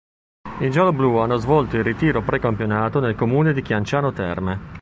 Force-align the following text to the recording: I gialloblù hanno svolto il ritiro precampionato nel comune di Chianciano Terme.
I 0.61 0.69
gialloblù 0.71 1.17
hanno 1.17 1.37
svolto 1.37 1.77
il 1.77 1.83
ritiro 1.83 2.23
precampionato 2.23 2.99
nel 2.99 3.13
comune 3.13 3.53
di 3.53 3.61
Chianciano 3.61 4.11
Terme. 4.11 4.79